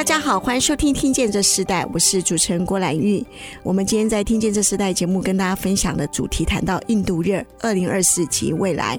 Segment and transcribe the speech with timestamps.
[0.00, 3.22] 大家好，欢迎收听《听见这时代》，我是主持人郭兰玉。
[3.62, 8.98] 我们今天在《听见这时代》节目跟大家分享的主题，谈到印度热二零二四及未来。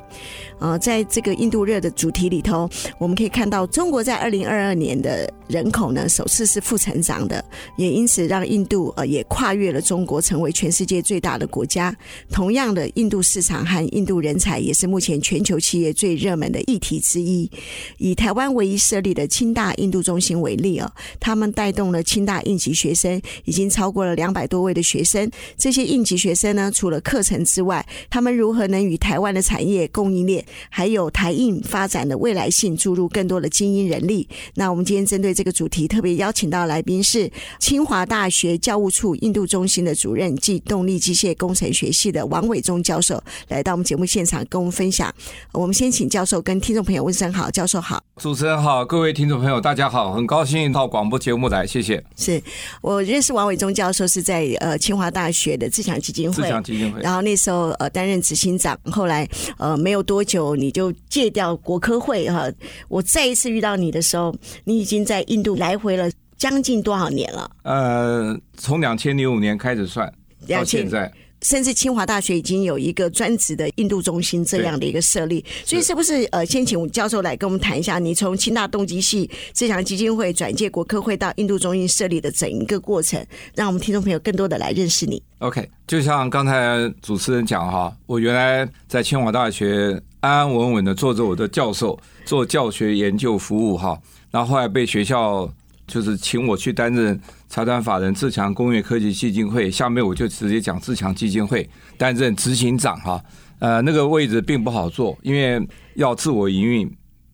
[0.59, 2.69] 呃，在这个印度热的主题里头，
[2.99, 7.43] 我们可以看到中国在二零二二年的人口呢，首次是负成长的，
[7.77, 11.91] 也因此让印度呃也跨越了中国，成为全世界最大的国家。
[12.29, 17.49] 同样的，印度市场和印度人才也是目前全球企业最热门的议题之一。
[17.97, 20.90] 以台湾唯一设立的清大印度中心为例啊。
[21.19, 25.29] 他们带动了清大印籍学生，已经超过了两百多位的学生。
[25.57, 34.27] 这些印籍学生呢，除了课程之外，他们如何能与台湾的产业供应链，还有台印发展的未来性注入更多的精英人力？
[34.55, 45.13] 那我们今天针对这个主题，特别邀请到来宾是清华大学教务处印度中心的主任暨动力机械工程学系的王伟忠教授，来到我们节目现场跟我们分享。
[45.51, 52.03] 我们先请教授跟听众朋友问声好，教授好，主持人好，各位听众朋友大家好，很高兴广播节目来，谢谢。
[52.15, 52.41] 是
[52.81, 57.01] 我认识王伟忠教授是在呃清华大学的自强基金会，自强基金会。
[57.01, 62.53] 然后那时候呃担任执行长，后来呃没有多久你就借掉国科会哈、呃。
[62.87, 67.49] 我再一次遇到你的时候，你已经在印度来回了将近多少年了？
[67.63, 70.11] 呃，从两千零五年开始算
[70.47, 71.11] 到现在。
[71.41, 83.23] 甚至清华大学已经有一个专职的印度中心这样的一个设立，所以是不是呃，先请教授来跟我们谈一下，你从清大动机系自强基金会转介国科会到印度中心设立的整一个过程，
[83.55, 85.21] 让我们听众朋友更多的来认识你。
[85.39, 93.99] OK，就像刚才主持人讲哈，我原来在清华大学安安稳稳的做着我的教授，做教学研究服务哈，
[94.29, 95.51] 然后后来被学校。
[95.87, 97.19] 就是请我去担任
[97.51, 103.21] 财团法人自强工业科技基金会，下面我就直接讲自强基金会担任执行长哈，
[103.59, 105.61] 呃，那个位置并不好做，因为
[105.95, 106.89] 要自我营运，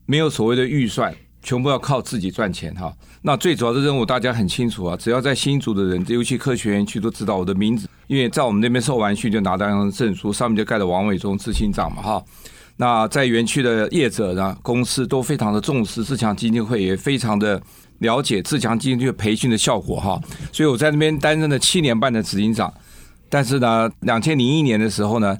[0.06, 2.92] 没有所谓的预算，全部要靠自己赚钱哈。
[3.22, 12.20] 那最主要的任务大家很清楚啊，只要在新竹的人，尤其科学园区都知道我的名字，因为在我们那边受完训就拿到证书，上面就盖了王伟忠执行长嘛哈。
[12.76, 17.62] 那在园区的业者呢，公司都非常的重视自强基金会，也非常的。
[17.98, 20.20] 了解自强基金会培训的效果哈，
[20.52, 22.72] 所以我在那边担任了七年半的执行长。
[23.28, 25.36] 但是呢，两千零一年的时候呢，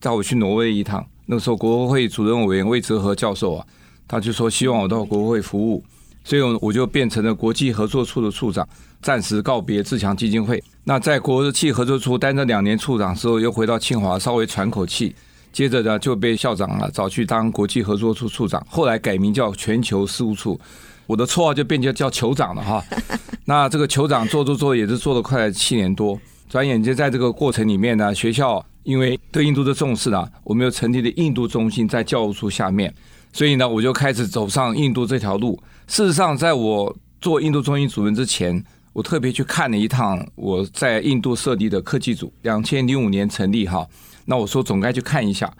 [0.00, 3.66] 带我去挪威一趟，那个时候国会主任委员魏哲和教授啊，
[4.08, 5.84] 他就说希望我到国会服务，
[6.24, 8.66] 所以我就变成了国际合作处的处长，
[9.02, 10.62] 暂时告别自强基金会。
[10.84, 15.14] 那在国际合作处担任两年处长之后，又回到清华稍微喘口气，
[15.52, 20.58] 接着呢就被校长啊找去当国际合作处处长，后来改名叫全球事务处。
[21.06, 22.84] 我的绰号就变成叫酋长了哈，
[23.46, 26.18] 那这个酋长做做做也是做了快七年多，
[26.48, 32.92] 转眼间在这个过程里面呢，学校因为对印度的重视呢，我们又成立了印度中心在教务处下面，
[33.32, 35.60] 所以呢，我就开始走上印度这条路。
[35.86, 38.62] 事实上，在我做印度中心主任之前，
[38.92, 43.86] 我特别去看了一趟我在印度设立的科技组，两千零五年成立哈，
[44.24, 45.52] 那我说总该去看一下，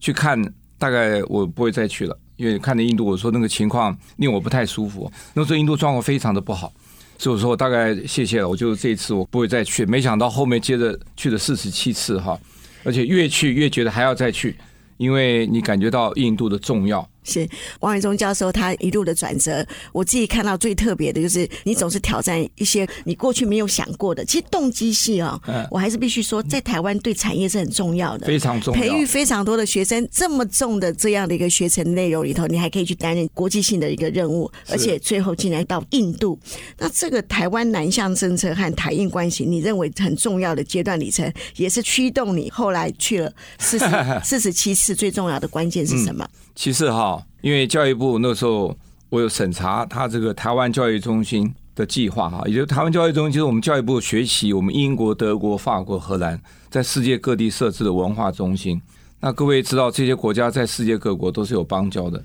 [0.00, 0.42] 去看
[0.76, 2.18] 大概我不会再去了。
[2.38, 5.12] 因为看着印度，我说那个情况令我不太舒服。
[5.34, 6.72] 那时候印度状况非常的不好，
[7.18, 9.84] 所以我说我大概谢谢了，我就这一次我不会再去。
[9.84, 12.38] 没想到后面接着去了四十七次哈，
[12.84, 14.56] 而且越去越觉得还要再去，
[14.96, 17.06] 因为你感觉到印度的重要。
[17.28, 17.48] 是
[17.80, 24.24] 王伟忠教授他一路的转折，我自己看到最特别的就是你总是挑战一些你过去没有想过的。
[24.24, 25.38] 其实动机系啊，
[25.70, 30.06] 我还是必须说，在台湾对产业是很重要的，非常重要，培育非常多的学生。
[30.10, 36.38] 这么重的这样的一个学程内容里头，你还可以去担任国际性的一个任务，而且最后竟然到印度。
[36.78, 43.84] 那这个台湾南向政策和台印关系，你认为很重要的阶段里程，也是驱动你后来去了四十
[44.24, 46.24] 四十七次，最重要的关键是什么？
[46.24, 48.76] 嗯其实哈，因为教育部那时候
[49.10, 56.36] 我有审查他这个台湾教育中心的计划哈，也就是台湾教育中心，就是我们教育部学习我们英国、德国、法国、荷兰
[56.68, 58.82] 在世界各地设置的文化中心。
[59.20, 62.20] 那各位知道，这些国家在世界各国都是有邦交的，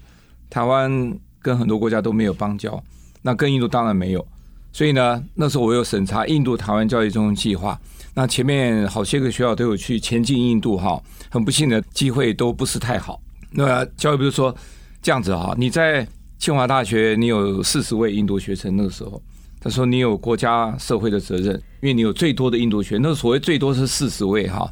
[0.49, 2.83] 台湾跟很多国家都没有邦交，
[3.21, 4.27] 那跟印度当然没有。
[4.71, 7.79] 所以呢，那时候我有审查印度台湾教育中心计划，
[8.15, 13.21] 那前面好些个学校都有去前进印度哈，很不幸的机会都不是太好。
[13.53, 14.55] 那教育部说
[15.01, 16.07] 这样子哈，你在
[16.39, 19.21] 清华大学你有四十位印度学生，那个时候
[19.61, 24.69] 他说你有国家社会的责任，因为你有最多的印度学，那所谓最多是四十位哈。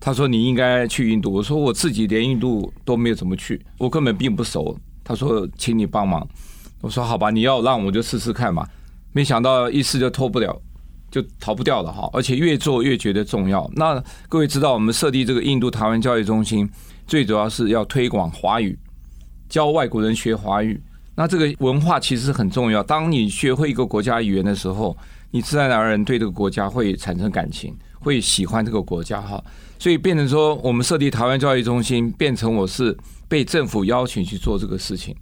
[0.00, 4.76] 他说你应该去印度，我说我自己连印度都没有怎么去，我根本并不熟。
[5.02, 6.26] 他说请你帮忙，
[6.80, 8.68] 我说好吧，你要让我就试试看嘛。
[9.12, 10.60] 没想到一试就脱不了，
[11.10, 13.68] 就逃不掉了哈，而且越做越觉得重要。
[13.74, 16.68] 那各位知道，我们设立这个印度台湾教育中心。
[17.08, 18.78] 最主要是要推广华语，
[19.48, 20.80] 教外国人学华语。
[21.16, 22.80] 那这个文化其实很重要。
[22.82, 24.96] 当你学会一个国家语言的时候，
[25.30, 29.42] 你自然而然对这个国家会产生感情，会喜欢这个国家哈。
[29.78, 32.96] 所以变成说，我们设立台湾教育中心，变成我是
[33.26, 35.16] 被政府邀请去做这个事情。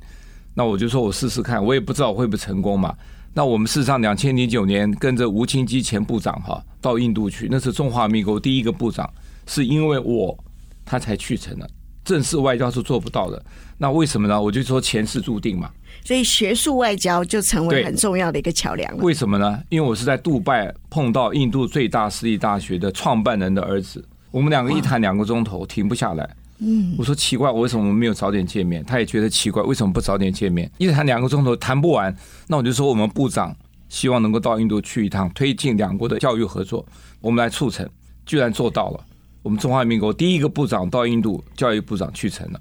[0.55, 2.95] 那我就说我试试看，我也不知道会不会成功嘛。
[3.33, 9.09] 那我们事实上，两千零九年跟着吴清基前部长哈到印度去，那是中华民国第一个部长，
[9.47, 10.37] 是因为我
[10.85, 11.71] 他才去成的。
[12.07, 13.45] 正式外交是做不到的，
[13.77, 14.41] 那为什么呢？
[14.41, 15.69] 我就说前世注定嘛。
[16.05, 18.97] 所以学术外交就成为很重要的一个桥梁。
[18.99, 19.61] 为什么呢？
[19.69, 26.37] 因为我是在杜拜碰到印度最大私立大学的创办人的儿子，我们两个一谈两个钟头，停不下来。
[26.59, 28.85] 嗯，我说奇怪，我为什么没有早点见面？
[28.85, 30.71] 他也觉得奇怪，为什么不早点见面？
[30.79, 32.17] 一谈两个钟头谈不完，
[32.47, 33.55] 那我就说我们部长
[33.89, 36.87] 希望能够到印度去一趟，推进两国的教育合作，
[37.21, 37.89] 我们来促成，
[38.25, 39.01] 居然做到了。
[39.47, 42.61] 我们中华民国第一个部长到印度，教育部长去成了，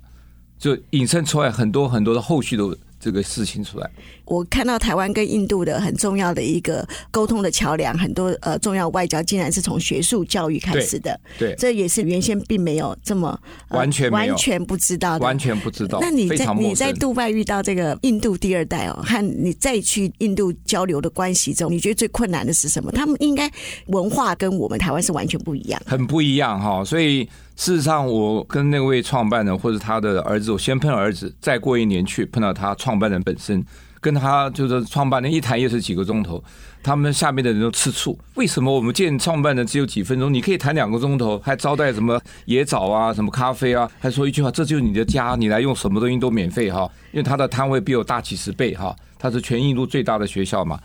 [0.60, 2.64] 就引申出来很多很多的后续的。
[3.06, 3.88] 这个事情出来，
[4.26, 16.00] 我看到台湾跟印度的很重要的一个沟通的桥梁，很多呃重要外交竟然是从学术教育开始的，对，对这也是原先并没有这么、呃、完全完全不知道的，完全不知道。
[16.02, 22.92] 那你在你在杜拜遇到这个印度第二代哦，和你再去印度交流的关系中，你觉得最困难的是什么？
[22.92, 23.48] 他们应该
[23.86, 27.30] 文化跟我们台湾是完全不一样，很不一样哈，所以。
[27.56, 33.66] 事实上，我跟那位创办人或者他的儿子，我先碰儿子，再过一年去碰到他创办人本身，
[34.02, 36.44] 跟他就是创办人一谈也是几个钟头，
[36.84, 38.20] 他们下面的人都吃醋。
[38.34, 46.82] 为什么我们见创办人只有几分钟，你可以谈两个钟头，还招待什么野枣啊、什么咖啡啊，还说一句话，这就是你的家，你来用什么东西都免费哈，
[47.14, 50.78] 因为他的摊位比我大几十倍哈，他是全印度最大的学校嘛。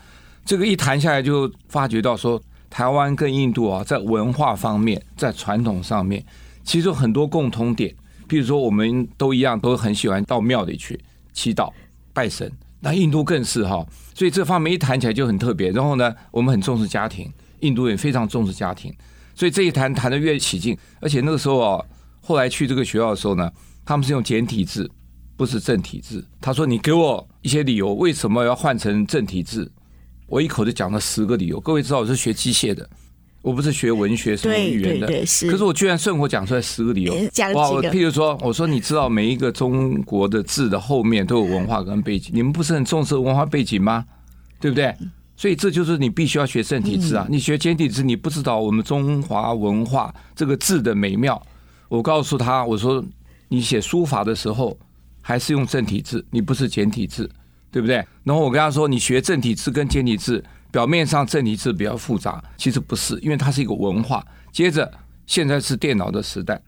[0.45, 6.23] 这个一谈下来就发觉到说，台湾跟印度啊，在文化方面，在传统上面。
[6.63, 7.93] 其实有很多共通点，
[8.27, 10.99] 比如说我们都一样，都很喜欢到庙里去
[11.33, 11.71] 祈祷
[12.13, 12.51] 拜神。
[12.79, 13.85] 那印度更是哈，
[14.15, 15.69] 所以这方面一谈起来就很特别。
[15.71, 18.91] 然后呢，我们很重视家庭，印度也非常重视家庭，
[19.35, 20.75] 所以这一谈谈的越起劲。
[20.99, 21.85] 而且那个时候啊，
[22.21, 23.51] 后来去这个学校的时候呢，
[23.85, 24.89] 他们是用简体字，
[25.37, 26.25] 不是正体字。
[26.39, 29.71] 他说：“你给我一些理由，为什么要换成正体字？”
[30.25, 31.59] 我一口就讲了十个理由。
[31.59, 32.89] 各位知道我是学机械的。
[33.41, 37.13] 我不是学文学什么语言的，是可是我居然顺口讲出来十个理由。
[37.55, 37.71] 哇！
[37.71, 44.05] 我譬如说，我说你知道每一个中国的字的后面都有文化跟背景，你们不是很重视文化背景吗？
[44.59, 44.95] 对不对？
[45.35, 47.25] 所以这就是你必须要学正体字啊！
[47.27, 51.41] 你学简体字，你不知道我们中华文化这个字的美妙。
[51.89, 53.03] 我告诉他，我说
[53.47, 54.77] 你写书法的时候
[55.19, 57.27] 还是用正体字，你不是简体字，
[57.71, 57.95] 对不对？
[58.23, 60.43] 然后我跟他说，你学正体字跟简体字。
[60.71, 64.25] 表面上正体字比较复杂，其实不是，因为它是一个文化。
[64.51, 64.91] 接着，
[65.27, 66.61] 现在是电脑的时代，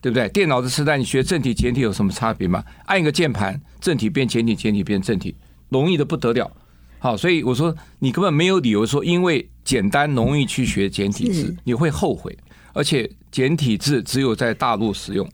[0.00, 0.28] 对不对？
[0.30, 2.64] 电脑的时代，你学正体、简体有什么差别吗？
[2.86, 5.36] 按一个键盘，正体变简体，简体变正体，
[5.68, 6.50] 容易的不得了。
[6.98, 12.36] 好，所以我说你根本没有理由说，因为简单容易去学简体字，你会后悔。
[12.72, 15.28] 而且简体字只有在大陆使用，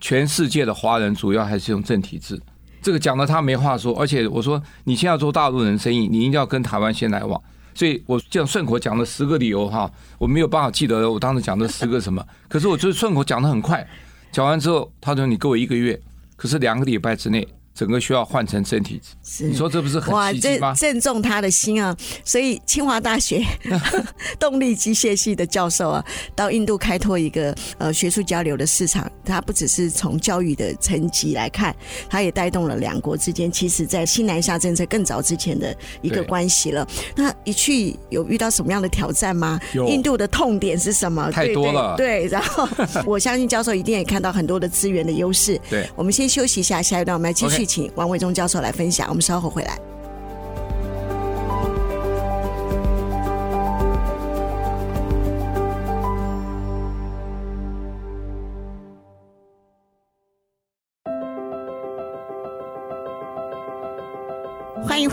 [0.00, 2.40] 全世界的华人主要还是用正体字。
[2.86, 7.42] 这个讲的他没话说，而且我说你现在要做大陆人生意，你一定要跟台湾先来往。
[7.74, 13.84] 所以我这样顺口讲了十个理由哈，我没有办法记得我当时讲的十个什么， 可是我就是顺口讲的很快，
[14.30, 16.00] 讲完之后他说你给我一个月，
[16.36, 17.48] 可是两个礼拜之内。
[17.76, 20.14] 整个需要换成身体字，你说这不是很？
[20.14, 21.94] 哇，这正中他的心啊！
[22.24, 23.44] 所以清华大学
[24.40, 26.04] 动力机械系的教授啊，
[26.34, 31.76] 到印度开拓一个呃学术交流的市场，他不只是从教育的层级来看，
[32.08, 36.88] 他也带动了两国之间，其实在新南下政策更早之前的一个关系了。
[37.14, 39.60] 那一去有遇到什么样的挑战吗？
[39.86, 41.30] 印度的痛点是什么？
[41.30, 41.94] 太多了。
[41.98, 42.66] 对，对，然后
[43.04, 45.60] 我相信教授一定也看到很多的资源的优势。
[45.68, 47.65] 对，我们先休息一下，下一段我们来继续。
[47.66, 49.78] 请王伟忠教授来分享，我们稍后回来。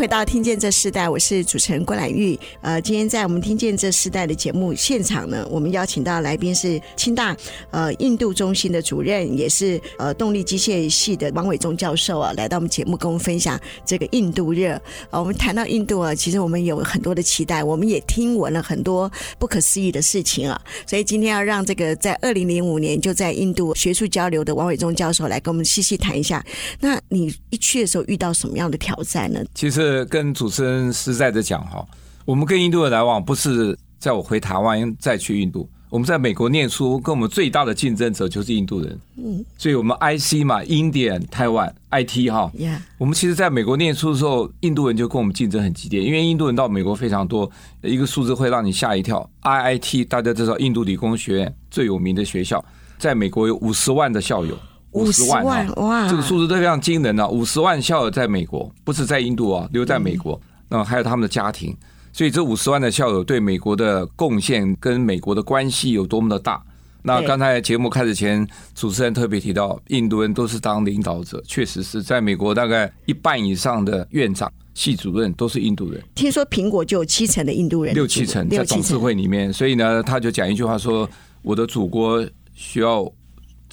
[0.03, 2.37] 回到《听见这世代》，我是主持人郭兰玉。
[2.59, 7.33] 呃，今天在我们《听见这世代》的节目现场呢，我们邀请到来宾是清大
[7.71, 14.71] 呃印度中心的主任，也是呃动力机械系的王伟忠教授啊，来到我们节目跟我们分享这个印度热。
[15.09, 20.61] 呃，我们谈到印度啊，其实我们有很多的期待，我们也听闻了很多不可思议的事情啊。
[20.85, 26.45] 所以今天要让这个在二零零五年就在印度学术交流的王伟忠教授来跟我们细细谈一下。
[26.81, 29.41] 那你一去的时候遇到什么样的挑战呢？
[29.55, 31.85] 其实跟主持人实在的讲哈，
[32.25, 38.99] 我们跟印度的来往不是在我回台湾再去印度，我们在美国念书，跟我们最大的竞争者就是印度人。
[39.17, 42.51] 嗯，所以我们 IC 嘛，Indian Taiwan IT 哈，
[42.97, 47.49] 我们其实在美国念书的时候，印度人就跟我们竞争很激烈，因为印度人到美国非常多，
[47.81, 49.29] 一个数字会让你吓一跳。
[49.43, 52.63] IIT 大家知道，印度理工学院最有名的学校，
[52.97, 54.57] 在美国有五十万的校友。
[54.93, 56.07] 五十万哇！
[56.07, 57.27] 这个数字都非常惊人啊！
[57.27, 60.39] 五十万校友在美国，不是在印度啊，留在美国。
[60.69, 61.75] 那还有他们的家庭，
[62.11, 66.61] 所以这五十万的校友对美国的贡献跟美国的关系有多么的大。
[67.01, 76.01] 那刚才节目开始前，主持人特别提到，印度人都是当领导者，确实是在美国大概一半以上的院长、系主任都是印度人。
[76.15, 79.51] 听说苹果就有七成的印度人，六七成在董事会里面。
[79.51, 81.09] 所以呢，他就讲一句话说
[81.41, 82.23] ：“我的祖国
[82.53, 83.11] 需要。”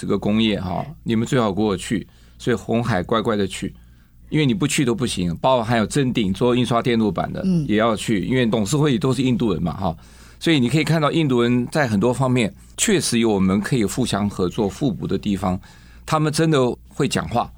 [0.00, 2.06] 这个工业哈，你们最好给我去，
[2.38, 3.74] 所以红海乖乖的去，
[4.30, 5.36] 因为你不去都不行。
[5.42, 9.94] 包括还有正鼎做印刷电路板的，也要去，因为董事会都是印度人嘛哈，
[10.38, 15.60] 所以你可以看到印度人在很多方面确实有我们可以互相合作互补的地方，
[16.06, 17.52] 他们真的会讲话。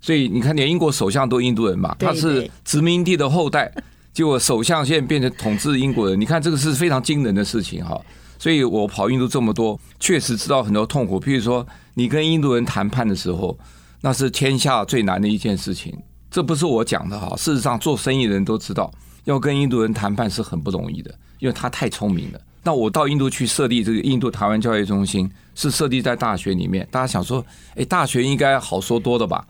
[0.00, 3.72] 所以你看，连英国首相都印度人嘛，他是殖民地的后代，
[4.12, 8.00] 结果首相现在变成统治英国人，你看这个是非常惊人的事情哈。
[8.38, 11.20] 所以我跑印度这么多，确实知道很多痛苦。
[11.20, 13.58] 譬如说，你跟印度人谈判的时候，
[14.00, 15.96] 那是天下最难的一件事情。
[16.30, 18.92] 这不是我讲的哈，事实上做生意的人都知道，
[19.24, 22.40] 要跟印度人谈判是很不容易的，因为他太聪明了。
[22.62, 26.86] 那我到印度去设立这个印度台湾教育中心，是设立在大学里面。
[26.90, 29.44] 大家想说，哎，大学应该好说多的吧？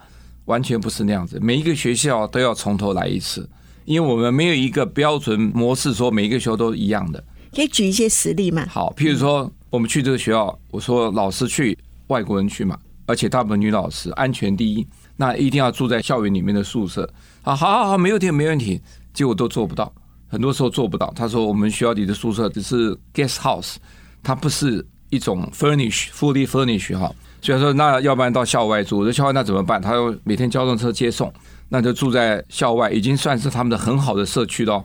[0.45, 3.47] 完全不是那样子，每一个学校都要从头来一次，
[3.85, 7.23] 因为我们没有一个标准模式，说每一个学校都一样的。
[7.55, 8.67] 可以举一些实例吗？
[8.69, 11.77] 好，譬如说我们去这个学校，我说老师去，
[12.09, 14.87] 外国人去嘛，而且大部分女老师，安全第一，
[15.17, 17.09] 那一定要住在校园里面的宿舍。
[17.43, 18.81] 啊，好好好，没问题，没问题。
[19.15, 19.93] 结果都做不到，
[20.29, 21.13] 很多时候做不到。
[21.17, 23.77] 他说我们学校里的宿舍只是 guest house，
[24.23, 27.13] 它不是一种 furnish fully furnish 哈。
[27.41, 29.81] 所以说那要不然到校外住，我说校外那怎么办？
[29.81, 31.33] 他说每天交通车接送，
[31.69, 34.85] 那就住在校外，已经算是他们的很好的社区了。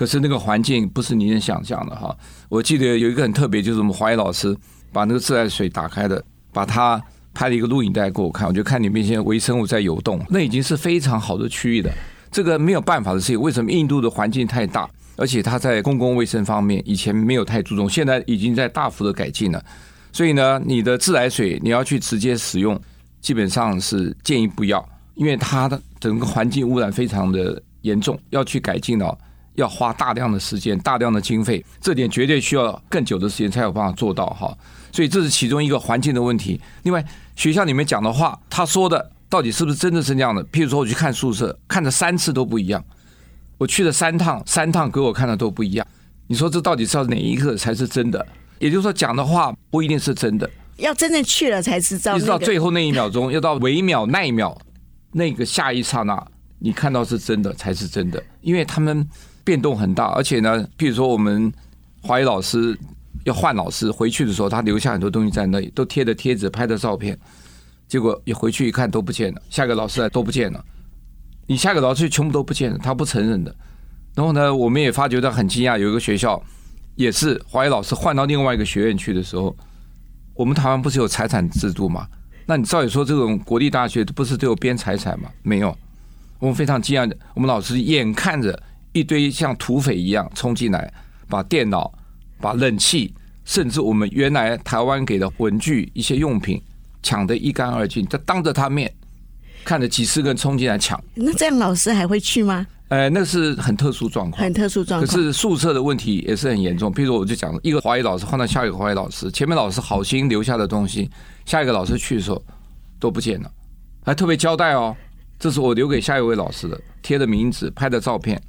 [0.00, 2.16] 可是那个环境不是你能想象的哈！
[2.48, 4.56] 我记得有一个很特别，就是我们华裔老师
[4.94, 6.98] 把那个自来水打开的，把他
[7.34, 11.92] 拍了一个录影带给我看，我就看里面一些微生物在游动，那已经是非常好的区域的。
[12.32, 14.88] 这个没有办法的事情，为什么印度的环境太大，
[15.18, 19.62] 而且它在公共卫生方面以前没有太注重，现在已经在大幅的改进了。
[20.12, 22.80] 所以呢，你的自来水你要去直接使用，
[23.20, 24.82] 基本上是建议不要，
[25.14, 29.14] 因为它的整个环境污染非常的严重，要去改进了。
[29.54, 34.56] 要花大量的时间、大量的经费，这点绝对需要更久的时间才有办法做到哈。
[34.92, 36.60] 所以这是其中一个环境的问题。
[36.82, 37.04] 另外，
[37.36, 40.44] 学校里面讲的话，他说的到底是不是真的是这样的？
[40.46, 42.84] 譬如说，我去看宿舍，看了三次都不一样。
[43.56, 45.86] 我去了三趟，三趟给我看的都不一样。
[46.26, 48.26] 你说这到底是要哪一个才是真的？
[48.58, 50.50] 也就是说，讲的话不一定是真的。
[50.78, 52.14] 要真正去了才知道。
[52.14, 54.56] 你知道最后那一秒钟，要到微秒、那一秒
[55.12, 56.26] 那个下一刹那，
[56.58, 59.08] 你看到是真的才是真的，因为他们。
[59.50, 61.52] 变动很大，而且呢，譬如说我们
[62.00, 62.78] 华裔老师
[63.24, 67.18] 要换老师回去的时候，他留下很多东西在那里，都贴的贴纸、拍的照片，
[67.88, 70.64] 结果一回去一看都不见了，下个老师来都不见了，
[71.48, 73.52] 你下个老师全部都不见了，他不承认的。
[74.14, 76.40] 然后呢，我们也发觉到很惊讶，有一个学校
[76.94, 79.52] 也是华裔老师换到另外一个学院去的时候，
[80.34, 82.06] 我们台湾不是有财产制度吗？
[82.46, 85.28] 那你照理说这种国立大学不是都有编财产吗？
[85.42, 85.76] 没有，
[86.38, 88.56] 我们非常惊讶的，我们老师眼看着。
[88.92, 90.92] 一堆像土匪一样冲进来，
[91.28, 91.92] 把电脑、
[92.40, 96.60] 把冷气，甚至我们原来台湾给的文具、一些用品
[97.02, 98.04] 抢得一干二净。
[98.06, 98.92] 他当着他面
[99.64, 102.66] 看着几十个人冲进来抢，那这样老师还会去吗？
[102.88, 105.06] 呃，那是很特殊状况，很特殊状况。
[105.06, 106.92] 可是宿舍的问题也是很严重。
[106.92, 111.08] 譬如，我就讲一个华裔老师换到下一个华裔老师，前面老师好心留下的东西，
[111.46, 112.44] 下一个老师去的时候
[112.98, 113.52] 都不见了，
[114.04, 114.96] 还特别交代哦，
[115.38, 118.42] 这是我留给下一位老师的，贴的名字、拍的照片。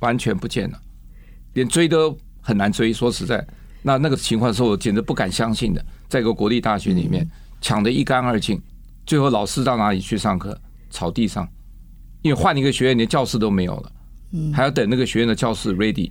[0.00, 0.80] 完全不见了，
[1.54, 2.92] 连追都很难追。
[2.92, 3.46] 说实在，
[3.82, 5.84] 那那个情况是我简直不敢相信的。
[6.08, 7.28] 在一个国立大学里面
[7.60, 8.60] 抢得一干二净，
[9.04, 10.58] 最后老师到哪里去上课？
[10.90, 11.46] 草地上，
[12.22, 13.92] 因为换一个学院连教室都没有了，
[14.32, 16.10] 嗯，还要等那个学院的教室 ready，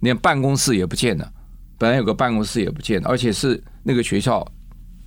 [0.00, 1.30] 连办公室也不见了，
[1.76, 4.46] 本来有个办公室也不见了，而且是那个学校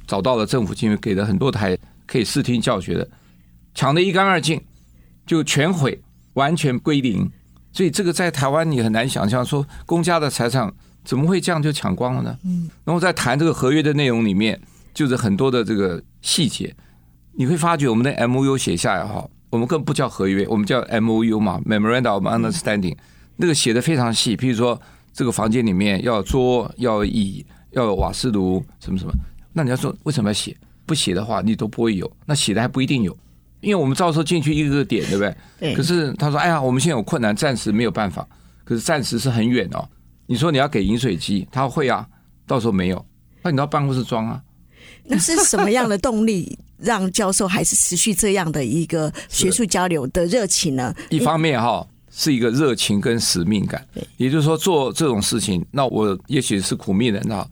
[0.05, 3.10] 找到了政府经费给了很多台可以视听教学的，
[3.74, 4.62] 抢得一干二净，
[5.25, 6.00] 就全毁，
[6.34, 7.27] 完全归零。
[7.77, 10.74] 所以这个在台湾你很难想象，说公家的财产
[11.05, 12.36] 怎么会这样就抢光了呢？
[12.43, 14.60] 嗯，然后在谈这个合约的内容里面，
[14.96, 16.75] 就是很多的这个细节，
[17.34, 22.98] 你会发觉我们的 MOU 写下来哈，我们更不叫合约，我们叫 MOU 嘛，Memorandum of Understanding，
[23.36, 24.81] 那个写的非常细，譬如说
[25.13, 29.13] 这个房间里面要桌、要椅、要有瓦斯炉，什么什么，
[29.53, 30.57] 那你要说为什么要写？
[30.88, 33.15] 不写的话，你都不会有，那写的还不一定有。
[33.59, 35.35] 因为我们到时候进去一个个点，对不对？
[35.59, 35.75] 对。
[35.75, 38.27] 可是他说：“哎呀，我们现在有困难，暂时没有办法。
[38.63, 39.87] 可是暂时是很远哦。
[40.27, 42.05] 你说你要给饮水机，他会啊，
[42.45, 43.03] 到时候没有，
[43.41, 44.41] 那你到办公室装啊。
[45.05, 50.93] 那是什么样的动力让教授还是持续这样的一个学术交流的热情呢？
[51.09, 53.83] 一方面哈，是一个热情跟使命感。
[54.17, 57.47] 也就是说，做这种事情，那我也许是苦命人啊。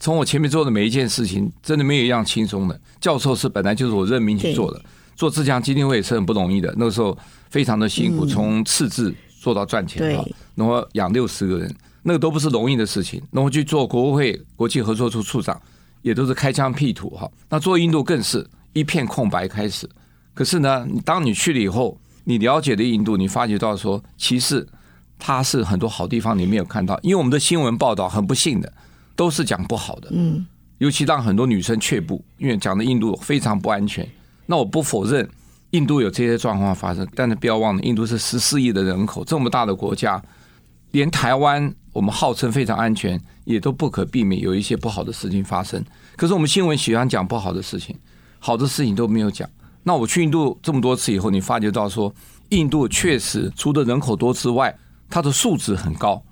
[0.00, 2.80] 从我前面做的每一件事情，真的没有一样轻松的。
[3.00, 4.82] 教授是本来就是我任命去做的。”
[5.16, 7.16] 做自强基金会也是很不容易的，那个时候
[7.50, 13.22] 非常的辛苦，从赤字做到赚钱啊，然后养六十个人，那个都不是容易的事情。
[13.30, 15.60] 然后去做国务会国际合作处处长，
[16.02, 17.30] 也都是开疆辟土哈。
[17.48, 19.88] 那做印度更是一片空白开始。
[20.34, 24.66] 可是呢，当你去了以后，你了解的印度，你发觉到说，其实
[25.18, 28.72] 它是很多好地方你没有看到，因为我们的新闻报道很不幸的
[29.14, 30.44] 都是讲不好的，嗯，
[30.78, 34.08] 尤其让很多女生却步，因为讲的印度非常不安全。
[34.46, 35.28] 那我不否认
[35.70, 40.22] 印度有这些状况发生，但是不要忘了，印度是十四亿的人口，这么大的国家，
[40.92, 45.84] 连台湾我们号称非常安全，也都不可避免有一些不好的事情发生。
[46.16, 47.96] 可是我们新闻喜欢讲不好的事情，
[48.38, 49.48] 好的事情都没有讲。
[49.82, 52.14] 那我去印度这么多次以后，你发觉到说，
[52.50, 54.76] 印度确实除了人口多之外，
[55.10, 56.22] 它的素质很高，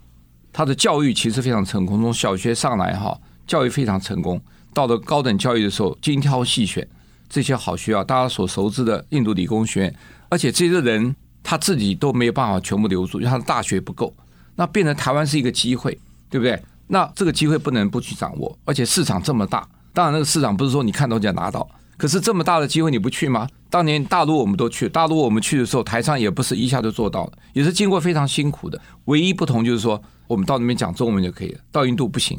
[0.53, 4.41] 它的教育其实非常成功，从小学上来哈，教育非常成功，
[4.73, 6.87] 到了高等教育的时候，精挑细选。
[7.33, 9.95] 这些好学校，大家所熟知的印度理工学院，
[10.29, 14.15] 而且这些人他自己都没有办法全部留住，因为他的大学不够。
[14.55, 16.63] 那变成台湾是一个机会，对不对？
[16.89, 23.49] 那这个机会不能不去掌握，而且市场这么大，当然那个市场不是说你看到就要拿到，可是这么大的机会你不去吗？
[23.71, 28.79] 当年大陆我们都去，大陆我们去的时候，台商也不是一下就做到了，也是经过非常辛苦的。
[29.07, 32.39] 唯一不同就是说，我们到那边讲中文就可以了，到印度不行，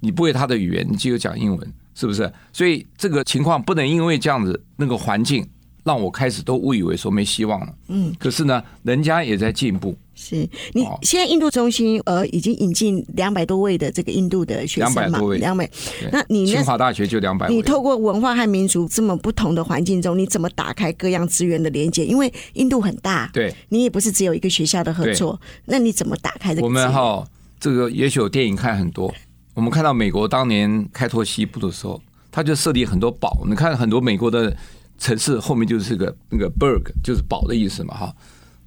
[0.00, 1.72] 你不会他的语言，你只有讲英文。
[1.94, 2.32] 是不是？
[2.52, 5.46] 所以这个情况不能因为这样子那个环境
[5.84, 7.74] 让我开始都误以为说没希望了。
[7.88, 9.96] 嗯，可是呢，人家也在进步。
[10.14, 15.00] 是你现在印度中心呃已经引进两百多位的这个印度的学生嘛？
[15.00, 15.68] 两百多位，两百。
[16.12, 17.54] 那你清华大学就两百位。
[17.54, 22.04] 你透过文化和民族这么不同的环境中，你怎么打开各样资源的连接？
[22.04, 26.66] 因为印度很大，对，你也不是只有一个学校的合作，那你怎么打开这个？
[26.66, 27.26] 我们哈，
[27.58, 29.12] 这个也许有电影看很多。
[29.54, 33.44] 我们看到美国当年开拓西部的时候，他就设立很多堡。
[33.46, 34.56] 你看很多美国的
[34.98, 38.14] 城市后面就是个那个 berg，就是堡的意思嘛，哈。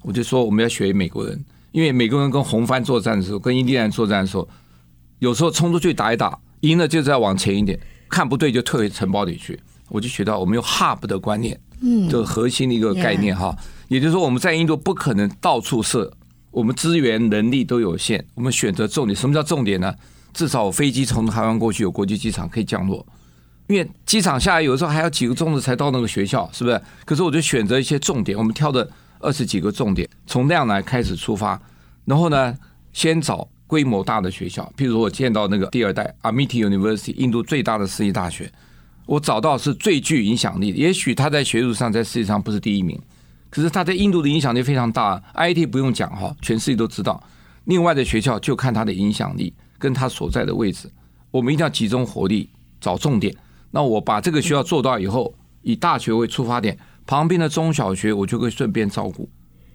[0.03, 4.47] 我就说我们要学美国人，因为美国人跟红番作战的时候，跟印第安作战的时候，
[5.17, 9.59] 有时候冲出去打一打，赢了就再往前一点，看不对就退回城堡里去。
[9.89, 13.55] 我就学到我们用 hub 的观念，嗯，这个核心的一个概念哈。
[13.87, 16.11] 也就是说我们在印度不可能到处设，
[16.51, 19.15] 我们资源能力都有限，我们选择重点。
[19.15, 19.93] 什么叫重点呢？
[20.35, 23.03] 至少飞机从台湾过去有国际机场可以降落，
[23.67, 26.81] 因为机场下来有时候还要几个钟头才到那个学校，是不是？
[27.05, 28.85] 可是我就选择一些重点，我们挑的
[29.19, 31.57] 二十几个重点，从量来开始出发，
[32.03, 32.53] 然后呢，
[32.91, 38.51] 先找规模大的学校，譬如我见到那个第二代 Amity University，印度最大的私立大学，
[39.05, 40.77] 我找到是最具影响力的。
[40.77, 43.01] 也许他在学术上在世界上不是第一名，
[43.49, 45.23] 可是他在印度的影响力非常大。
[45.33, 47.23] IT 不用讲哈，全世界都知道。
[47.63, 49.53] 另外的学校就看他的影响力。
[49.77, 50.89] 跟他所在的位置，
[51.31, 53.35] 我们一定要集中火力找重点。
[53.71, 59.29] 那我把这个学校做到以后，以大学为出发点，旁边的中小学我就会顺便照顾。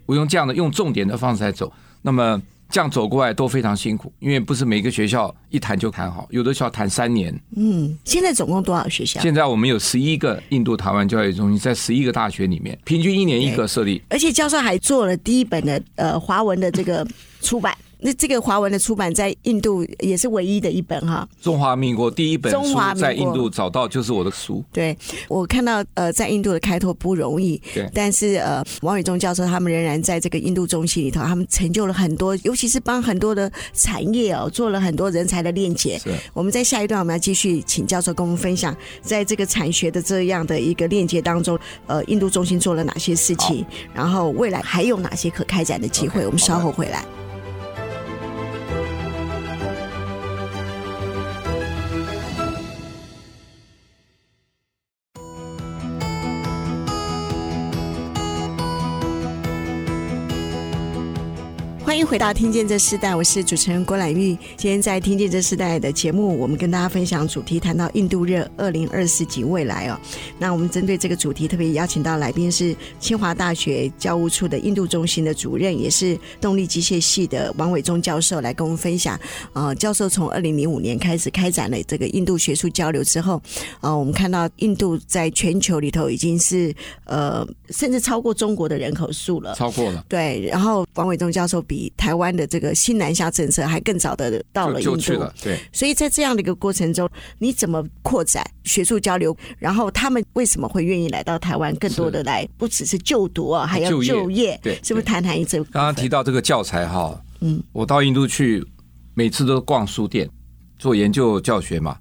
[0.05, 7.37] 我用这样的用重点的方式来走，那么这样走过来都非常辛苦，因为不是每个学校一谈就谈好，有的学校谈三年。
[7.55, 9.21] 嗯，现在总共多少学校？
[9.21, 14.01] 现在我们有十一个印度台湾教育中心，在十一个大学里面，平均一年一个设立。
[14.09, 17.07] 而且教授还做了第一本的呃华文的这个
[17.41, 17.77] 出版。
[18.01, 21.27] 那这个华文的出版在印度也是唯一的一本哈。
[21.41, 24.63] 中华民国第一本书在印度找到就是我的书。
[24.73, 35.99] 对，我看到呃，在印度的开拓不容易，对，但是呃，王宇忠教授他们仍然在这个印度中心里头，他们成就了很多，尤其是帮很多的产业哦，做了很多人才的链接。
[35.99, 47.05] 是，我们在下一段我们要继续请教授跟我们分享，在这个产学的这样的一个链接当中，呃，印度中心做了哪些事情，然后未来还有哪些可开展的机会我们稍后回来。
[62.11, 64.37] 回到《听见这世代》，我是主持人郭兰玉。
[64.57, 69.97] 今天在《听见这世代》的节目，我们跟大家分享主题，谈到印度热二零二四及未来哦。
[70.37, 79.17] 那我们针对这个主题，特别邀请到来宾是清华大学教务处的印度中心的主任，也是动力机械系的王伟忠教授来跟我们分享。
[79.53, 83.41] 呃，教授从二零零五年开始开展了这个印度学术交流之后，
[83.79, 90.03] 呃，我们看到印度在全球里头已经是呃，甚至超过中国的人口数了，超过了。
[90.09, 99.37] 对，然后王伟忠教授比台湾的这个新南下政策还更早的到了印度，对，所以在这样的一个过程中，你怎么扩展学术交流？
[99.59, 101.75] 然后他们为什么会愿意来到台湾？
[101.75, 105.63] 更多的来不只是就读啊，还要就业，对，是不是谈谈一这？
[105.65, 108.65] 刚刚提到这个教材哈，嗯，我到印度去，
[109.13, 110.27] 每次都逛书店
[110.79, 111.95] 做研究教学嘛，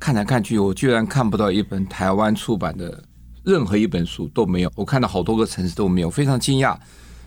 [0.00, 3.04] 看来看去，我居然看不到一本台湾出版的
[3.44, 6.74] 任何一本书都没有，我看到好多个城市都没有，非常惊讶。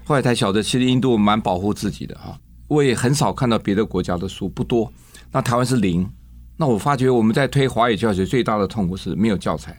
[0.08, 2.40] 后来才晓得，其实印度蛮保护自己的哈。
[2.70, 4.90] 我也很少看到别的国家的书，不多。
[5.34, 6.10] 那台湾是零。
[6.56, 9.78] 那我发觉我们在推华语教学最大的痛苦是没有教材。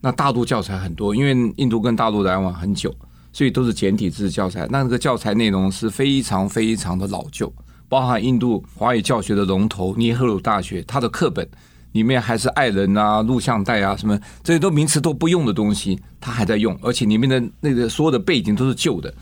[0.00, 2.92] 那大陆教材很多，因为印度跟大陆来往很久，
[3.32, 4.66] 所以都是简体字教材。
[4.68, 7.52] 那个教材内容是非常非常的老旧，
[7.88, 11.48] 包含印度华语教学的龙头尼赫鲁大学，它的课本
[11.92, 19.14] 里面还是爱人啊、录像带啊什么这些都名词都不用的东西，它还在用，而且里面的那个所有的背景都是旧的。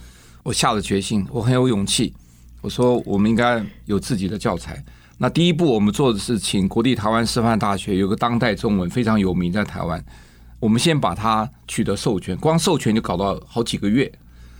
[0.47, 2.13] 我下了决心，我很有勇气。
[2.61, 4.81] 我说，我们应该有自己的教材。
[5.17, 10.01] 那第一步，我们做的是请国立台湾师范大学有个当代中文非常有名，在台湾，
[10.61, 14.09] 我们先把它取得授权，光授权就搞到好几个月。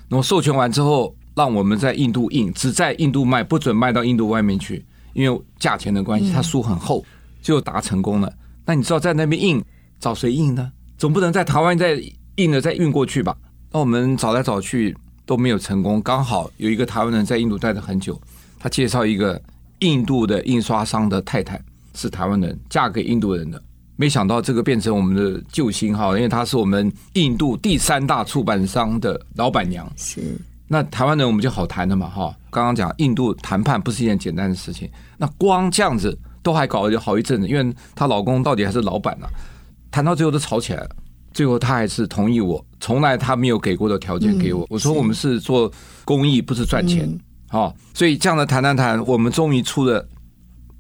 [0.10, 7.06] 然后授权完之后，让我们在印度印，只在印度卖，不准卖到印度外面去，因为价钱的关系，它书很厚，
[7.42, 8.30] 就达成功了。
[8.66, 9.64] 那你知道在那边印
[10.02, 10.70] 找谁印呢？
[10.98, 11.98] 总不能在台湾再
[12.36, 13.38] 印了再运过去吧？
[13.72, 14.94] 那我们找来找去。
[15.28, 18.20] 都没有成功，刚好有一个台湾人在印度待了很久，
[18.58, 19.40] 他介绍一个
[19.80, 21.62] 印度的印刷商的太太
[21.94, 23.62] 是台湾人，嫁给印度人的，
[23.98, 29.86] 没想到这个变成我们的救星哈，因为他是我们印度第三大出版商的老板娘。
[29.98, 32.34] 是，那台湾人我们就好谈了嘛哈。
[32.50, 39.28] 刚刚讲印度谈判不是一件简单的事情，那光这样子都还搞了好一阵子，因为她老公到底还是老板呢、
[39.92, 40.90] 谈到最后都吵起来了。
[41.38, 44.66] 最后他还是同意我，从来他没有给过的条件给我。
[44.72, 45.72] 我说我们是做
[46.04, 47.08] 公益，不是赚钱，
[47.48, 50.04] 好，所以这样的谈谈谈，我们终于出了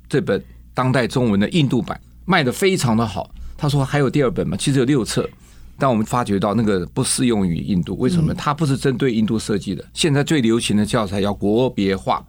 [0.09, 0.43] 这本
[0.73, 3.29] 当代中文的印度版，卖的非常的好。
[3.55, 5.29] 他说还有第二本嘛，其实有六册，
[5.77, 8.33] 但我们发觉到那个不适用于印度，为什么？
[8.33, 9.85] 它不是针对印度设计的。
[9.93, 12.25] 现在最流行的教材要国别化，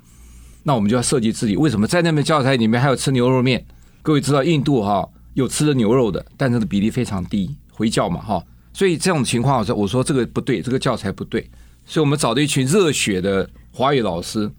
[0.63, 1.57] 那我们就要设计自己。
[1.57, 3.65] 为什么在那本教材里面还有吃牛肉面？
[4.03, 7.57] 各位知道印度哈有吃的牛肉的，但是的比例非常低。
[7.79, 11.49] 回教嘛，哈，所以这种情况，我说我说这个不对，这个教材不对，
[11.87, 14.51] 所以我们找了一群热血的华语老师，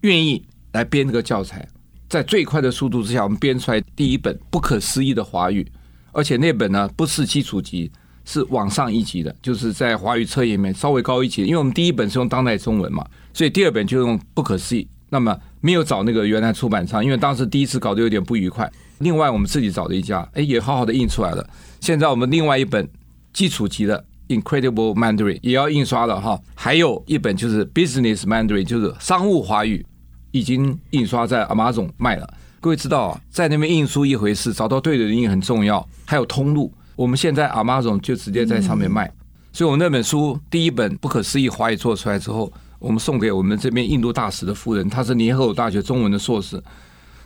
[0.00, 1.66] 愿意来编这个教材，
[2.08, 5.64] 在最快的速度之下，我们编出来第一本不可思议的华语，
[6.10, 7.88] 而且那本呢不是基础级，
[8.24, 14.88] 是往上一级的，就是在华语册页面稍微高一级，因为我们第一本是用当代中文嘛，所以第二本就用不可思议。
[15.10, 18.70] 那么没有找那个原来出版商，因为当时第一次搞得有点不愉快。
[18.98, 21.48] 另外我们自己找的一家，哎，也好好的印出来了。
[21.80, 22.88] 现在我们另外一本
[23.32, 29.86] 基础级的 Incredible Mandarin 也要印刷了哈，还有一本就是 Business Mandarin，就是商务华语，
[30.32, 32.28] 已经印刷在 Amazon 卖了。
[32.60, 35.86] 各位知道啊，在那边印书一回事，找到对的人也很重要。
[36.04, 39.06] 还有通路，我们现在 Amazon 就直接在上面卖。
[39.06, 39.14] 嗯、
[39.52, 46.60] 所以，我那本书第一本不可思议华语做出来之后，我们送给我们这边印度大使的夫人，她是尼赫鲁大学中文的硕士。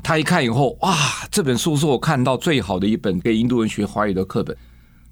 [0.02, 0.96] 他一看以后，哇，
[1.30, 4.56] 这本书是我看到最好的一本给印度人学华语的课本。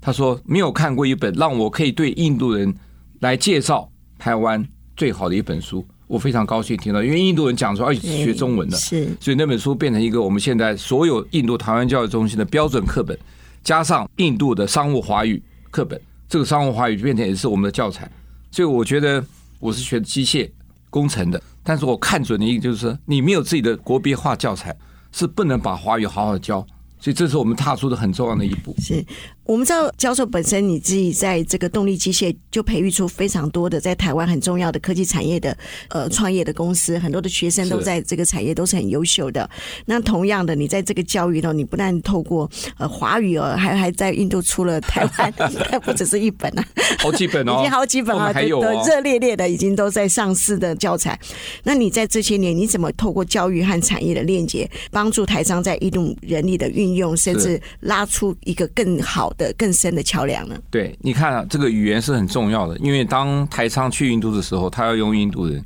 [0.01, 2.75] 他说没有看过一本让我可以对印度人
[3.21, 13.17] 来介绍台湾最好的一本书，我非常高兴听到，因为印度人讲说而且是学中文的，是，所以那本书变成一个我们现在所有印度台湾教育中心的标准课本，
[13.63, 18.11] 加上印度的商务华语课本，这个商务华语变成也是我们的教材。
[18.51, 19.25] 所以我觉得
[19.59, 20.51] 我是学机械
[20.89, 21.41] 工程的。
[21.71, 24.77] 但是我看准的一个就是，你没有自己的国别化教材，
[25.13, 26.67] 是不能把华语好好教。
[26.99, 28.75] 所以这是我们踏出的很重要的一步。
[28.81, 29.07] 是。
[29.51, 35.59] 我们知道教授本身你自己在这个动力机械就培育出非常多的在台湾很重要的科技产业的
[35.89, 39.51] 呃创业的公司，很多的学生都在这个产业都是很优秀的。
[39.87, 45.33] 那同样的，你在这个教育呢，你不但透过呃华语哦，还还在印度出了台湾，
[45.83, 46.65] 不只是一本啊，
[47.01, 51.19] 好几本哦，已经好几本啊，还有热烈烈的已经都在上市的教材。
[51.65, 59.53] 那你在这些年，你怎么透过教育和产业的链接，帮助台商在印度人力的运用，甚至拉出一个更好的？
[59.55, 60.57] 更深的桥梁呢？
[60.71, 65.65] 对，你看啊，这个语言是很重要的，因为当台商去印度的时候，他要用印度人，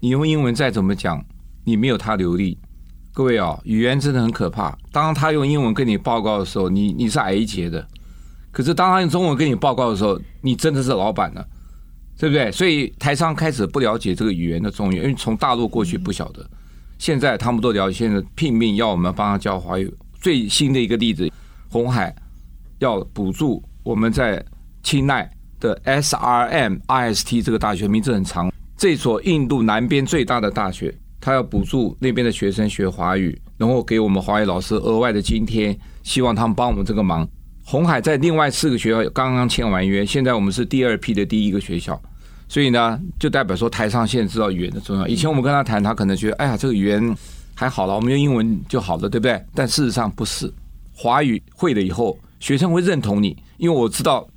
[0.00, 1.24] 你用英文再怎么讲，
[1.64, 2.58] 你没有他流利。
[3.14, 4.76] 各位啊，语言真的很可怕。
[4.92, 7.80] 当他用英文跟你报告的时候，你你是挨劫的；
[8.50, 11.44] 可是当他用中文跟你报告的时候，你真的是老板了，
[12.18, 12.52] 对不对？
[12.52, 16.48] 所以台商开始不了解这个语言的重要，因为从大陆过去不晓得，
[16.98, 19.92] 现在他们都了解，现在拼命要我们帮他教华语。
[20.20, 21.30] 最新的一个例子，
[21.70, 22.14] 红海。
[22.78, 24.44] 要补助我们在
[24.82, 37.28] 清奈的 SRM-IST 这个大学，名字很长，这所印度南边最大的大学，他要补助那边的学生学华语，然后给我们华语老师额外的津贴，希望他们帮我们这个忙。
[37.64, 42.00] 红海在另外四个学校刚刚签完约，现在我们是第二批的第一个学校，
[42.48, 45.06] 所以呢，就代表说台上现在知道语言的重要。
[45.08, 47.16] 以前我们跟他谈，他可能觉得，哎呀，这个语言
[47.54, 49.44] 还好了，我们用英文就好了，对不对？
[49.54, 50.50] 但事实上不是，
[50.94, 52.16] 华语会了以后。
[52.40, 54.28] 学生会认同你，因为我知道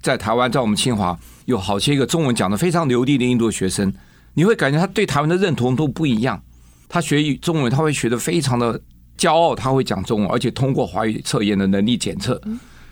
[0.00, 3.92] 在台湾，在我们清华有好些个中文讲的非常流利的印度学生，
[4.34, 6.42] 你会感觉他对台湾的认同都不一样。
[6.88, 8.80] 他学中文，他会学的非常的
[9.18, 12.40] 骄傲，他会讲中文，而且通过华语测验的能力检测，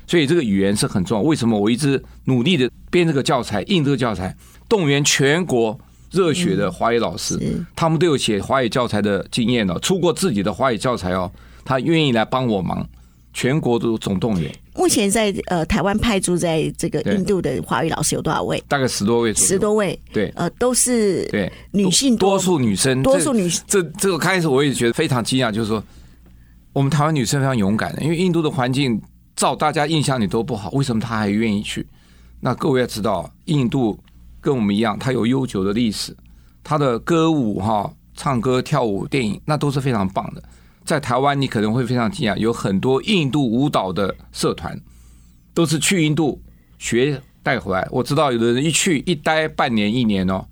[0.07, 1.23] 所以这个语言是很重要。
[1.23, 4.35] 为什么我一直努力的编这个教材、印这个教材，
[4.69, 5.79] 动员全国
[6.11, 11.31] 热血的华语老师，他们都有写华语教材的经验了，出过自己的华语教材哦，
[11.65, 12.89] 他愿意来帮我忙。
[13.33, 14.53] 全国都总动员。
[14.75, 18.63] 目前在呃台湾派驻在这个印度的华语老师有多少位？
[18.69, 19.35] 大概十多位。
[19.35, 19.99] 十多位。
[20.13, 20.33] 对。
[20.37, 23.63] 呃，都是对女性多，多数女生，多数女生。
[23.67, 25.83] 这这个开始我也觉得非常惊讶，就是说
[26.73, 29.01] 我们台湾女生非常勇敢的，因为印度的环境
[29.37, 31.87] 照大家印象里都不好，为什么她还愿意去？
[32.41, 33.99] 那各位要知道，印度
[34.41, 36.17] 跟我们一样，它有悠久的历史，
[36.65, 40.43] 它的歌舞哈、唱歌、跳舞、电影，那都是非常棒的。
[40.85, 44.79] 在台湾，你可能会非常惊讶，有很多印度舞蹈的社团，
[45.55, 46.41] 都是去印度
[46.79, 47.87] 学带回来。
[47.91, 50.45] 我知道有的人一去一待半年一年哦，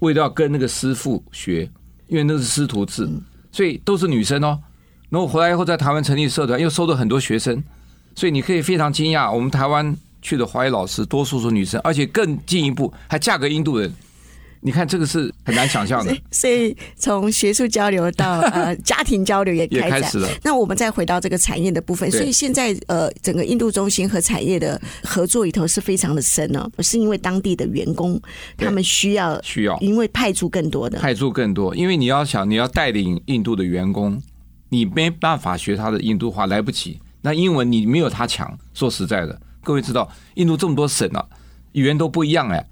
[0.00, 1.70] 为了要跟那个师傅学，
[2.06, 3.08] 因为那是师徒制，
[3.52, 4.58] 所以都是女生哦。
[5.10, 7.62] 然后回来以后在台湾成立社团，又收了很多学生，
[8.14, 13.92] 所以你可以非常惊讶，我们台湾去的华裔老师多数是女生，而且更进一步还嫁给印度人。
[14.60, 20.28] 你看这个是很难想象的， 所以从学术交流到呃家庭交流也开，也开始了。
[20.42, 28.20] 那我们再回到这个产业的部分，所以现在呃整个印度中心和产业的合作里头是非常的深哦，是因为当地的员工
[28.56, 30.98] 他们需要需要，因为派驻更多的。
[30.98, 34.20] 派驻更多，因为你要想你要带领印度的员工，
[34.70, 36.98] 你没办法学他的印度话，来不及。
[37.22, 41.24] 那英文你没有他强，说实在的，各位知道印度这么多省啊，
[41.72, 42.64] 语言都不一样哎。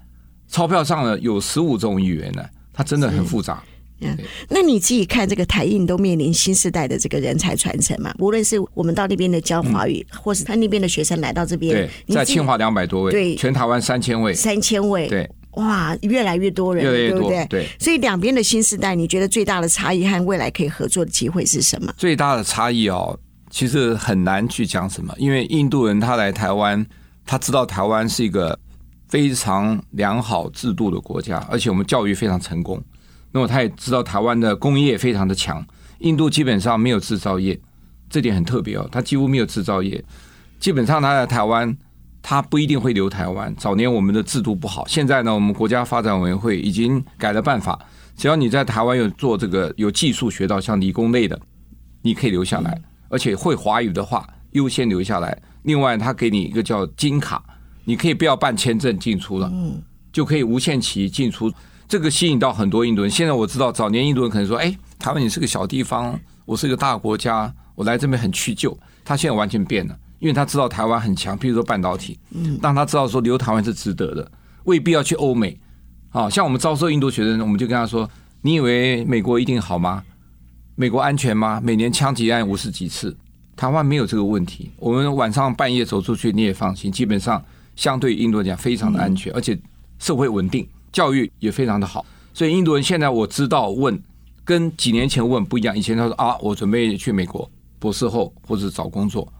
[0.49, 3.61] 钞票上呢有十五种语言呢，它真的很复杂。
[3.99, 4.15] 嗯，
[4.47, 8.13] 那你自己看这个台印都面临新时代的这个人才传承嘛？
[8.19, 11.73] 无论是我们到那边的教华语，嗯、或是他那边的学生来到这边，
[12.05, 17.45] 对，在清华两百多位，对，全台湾三千位，三千位，对，哇，越来越多人，越来越多，对不对？
[17.49, 21.91] 对，所以两边的新时代，你觉得最大的差异和未来可以合作的机会是什么？
[21.97, 26.85] 最大的差异哦，其实很难去讲什么，因为印度人他来台湾，
[27.25, 28.59] 他知道台湾是一个。
[29.07, 32.81] 非常良好制度的国家，而且我们教育非常成功。
[33.31, 35.65] 那么他也知道台湾的工业非常的强，
[35.99, 37.59] 印度基本上没有制造业，
[38.09, 38.87] 这点很特别哦。
[38.91, 40.03] 他几乎没有制造业，
[40.59, 41.77] 基本上他在台湾，
[42.21, 43.53] 他不一定会留台湾。
[43.55, 47.77] 早年我们的制度不好，现在呢，我们国家发展委员会已经改了办法，
[48.15, 51.39] 只要你在台湾有做这个有技术学到像理工类的，
[52.01, 55.37] 你可以留下来，而且会华语的话优先留下来。
[55.63, 57.43] 另外，他给你一个叫金卡。
[57.87, 59.49] 你可以不要办签证进出了，
[60.11, 61.49] 就可以无限期进出。
[61.87, 63.09] 这个吸引到很多印度人。
[63.09, 72.19] 现在我知道，早年印度人可能说：“哎，台湾你是个小地方，我是一个大国家，我来这边很屈就。”他现在完全变了，因为他知道台湾很强，譬如说半导体，
[72.61, 74.29] 让他知道说留台湾是值得的，
[74.65, 75.57] 未必要去欧美。
[76.09, 78.09] 啊，像我们招收印度学生，我们就跟他说
[78.43, 80.03] ：“你以为美国一定好吗？
[80.75, 81.61] 美国安全吗？
[81.63, 83.15] 每年枪击案五十几次，
[83.55, 84.71] 台湾没有这个问题。
[84.75, 87.41] 我们晚上半夜走出去，你也放心，基本上。”
[87.77, 89.57] 相对印度来讲非常的安全，而且
[89.99, 93.97] 社会稳定，教育也非常的好，所以印度人现在我知道问，
[94.43, 95.77] 跟几年前问不一样。
[95.77, 99.31] 以前他说啊，我准备去美国博士后或者找工作。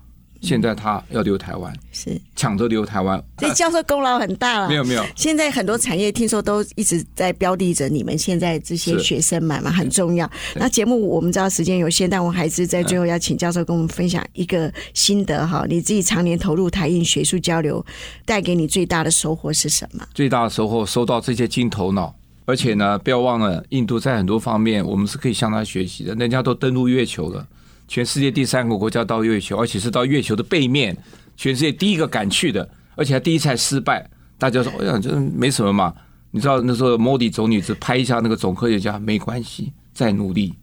[0.41, 4.69] 现在他要留台湾，是抢着留台湾，所以教授功劳很大了。
[4.69, 10.30] 没有没有，现在很多产业听说都一直在标的着你们现在这些学生们嘛，很重要。
[10.56, 15.65] 那节目我们知道时间有限，但我还是在最后要请教授跟我们分享一个心得哈。
[15.67, 17.86] 你自己常年投入台印学术交流，
[18.26, 20.06] 带给你最大的收获是什么？
[20.13, 27.45] 最大的收获，收到这些金头脑，而且呢，不要忘了，印度在很多方面我们是可以向他学习的，人家都登陆月球了。
[27.88, 30.95] 全世界第三个国家到月球，而且是到月球的背面，
[31.38, 34.08] 全世界第一个敢去的，而且还第一次还失败。
[34.38, 35.93] 大家说：“哎呀，这没什么嘛。”
[36.32, 40.54] 你知道那时候莫迪总理只拍一下那个总科学家，没关系，再努力。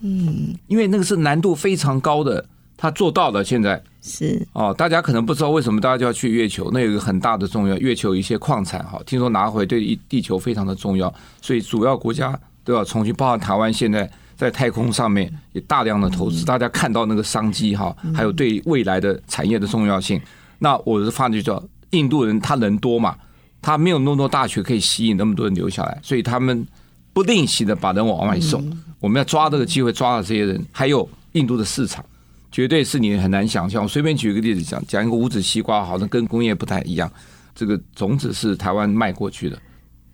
[0.00, 2.44] 嗯，因为那个是难度非常高的，
[2.76, 3.44] 他做到了。
[3.44, 11.12] 现在是哦，大家可能不知道为什么大家就要去月球，那有一个很大的重要，月球有一些矿产哈，听说拿回对地球非常的重要，
[11.42, 14.10] 所以主要国家都要重新，包括台湾现在。
[14.40, 20.18] 在太空上面也大量的投资，大家看到那个商机哈，还有对未来的产业的重要性。
[20.60, 23.14] 那我是发觉叫印度人，他人多嘛，
[23.60, 26.66] 他没有那么多大学可以吸引那么多人留下来，所以他们
[27.12, 28.64] 不吝惜的把人往外送。
[28.98, 30.64] 我们要抓这个机会，抓到这些人。
[30.72, 32.02] 还有印度的市场，
[32.50, 33.82] 绝对是你很难想象。
[33.82, 37.12] 我随便举一个例子讲，讲一个无籽西瓜，好像跟工业不太一样。
[37.54, 39.58] 这个种子是台湾卖过去的，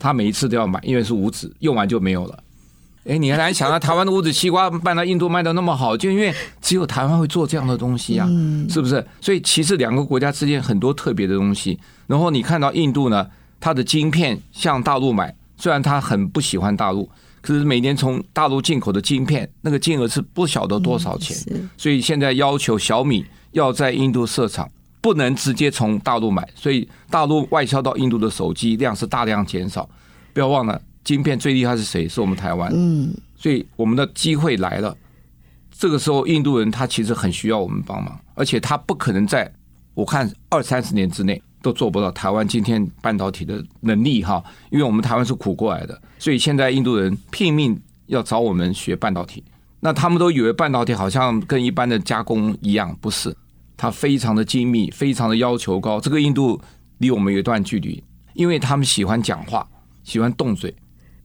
[0.01, 2.43] 他每一次都要买，因为是无籽，用完就没有了。
[3.09, 8.27] 哎，你还来想到台湾的无籽西瓜卖到印度卖的那么好，就因为只有台湾会做这样的东西啊，
[8.69, 9.07] 是不是？
[9.21, 11.79] 所以其实两个国家之间很多特别的东西。
[12.09, 13.27] 然后你看到印度呢，
[13.61, 17.09] 它的晶片向大陆买，虽然他很不喜欢大陆，
[17.41, 21.37] 可是每年从大陆进口的晶片那个金额是不晓得多少钱。
[21.77, 24.69] 所以现在要求小米要在印度设厂，
[25.01, 29.89] 不能直接从大陆买，所以大陆外销到印度的手机量是大量减少。
[30.33, 30.81] 不要忘了。
[31.07, 32.09] 晶片最厉害是谁？
[32.09, 32.69] 是我们台湾。
[32.75, 34.95] 嗯，所以我们的机会来了。
[35.71, 39.51] 这个时候，印度人他其实很需要我们帮忙，而且他不可能在
[39.95, 44.43] 我看二三十年之内都做不到台湾今天半导体的能力哈。
[44.71, 49.45] 因为我们台湾是苦过来的，所以现在印度人拼命要找我们学半导体。
[49.79, 53.33] 那他们都以为半导体好像跟一般的加工一样，不是？
[53.77, 56.01] 它非常的精密，非常的要求高。
[56.01, 56.61] 这个印度
[56.99, 59.69] 离我们有一段距离，因为他们喜欢讲话，
[60.03, 60.75] 喜欢动嘴。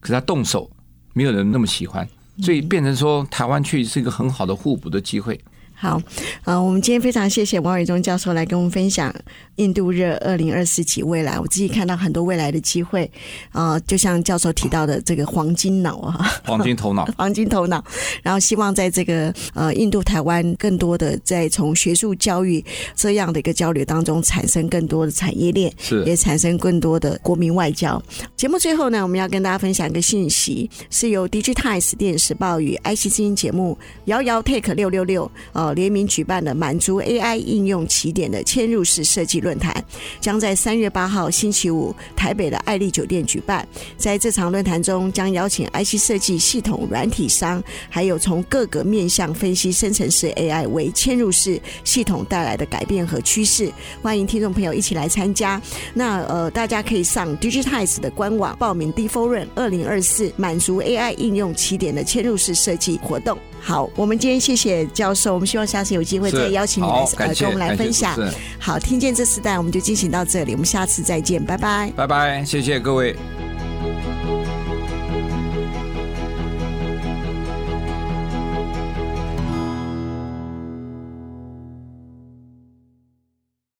[0.01, 0.69] 可是他动手，
[1.13, 2.05] 没有人那么喜欢，
[2.41, 5.39] 所以变成说台湾去是一个很好的互补的机会。
[5.81, 5.99] 好，
[6.43, 9.11] 呃，我们今天非常谢谢王伟忠教授来跟我们分享
[9.55, 11.39] 印度热二零二四及未来。
[11.39, 13.09] 我自己看到很多未来的机会，
[13.49, 17.83] 啊、呃，就像教授提到的这个黄金脑啊，黄金头脑， 黄金头脑。
[18.21, 22.63] 然后希望在这个呃印度台湾更多的在从学术教育
[22.95, 27.99] 这样的一个交流当中产生更多的产业链，是也产生更多的国民外交。
[28.37, 35.70] 节目最后呢，我们要跟大家分享一个信息，是由 DIGITIMES 电子时报与 IC 之音节目遥遥 Take 六六六呃。
[35.73, 39.73] 联名举办的满足 AI 应用起点的嵌入式设计论坛，
[40.19, 43.67] 将在三月八号星期五台北的爱丽酒店举办。
[43.97, 53.71] 在这场论坛中，将邀请 IC 设计系统软体商，还有从各个面向分析生成式 AI 为嵌入式系统带来的改变和趋势。
[54.01, 55.61] 欢迎听众朋友一起来参加。
[55.93, 63.37] 那呃，大家可以上 Digitize 的官网报名 d f o r u n 二零二四满足 AI 应用起点的嵌入式设计活动。
[63.63, 68.17] 好，我们今天谢谢教授，我们希望下次有机会再邀请你来呃跟我们来分享。
[68.59, 73.15] 好，听见这时代，我们就进行到这里，我们下次再见，拜拜，拜拜，谢谢各位。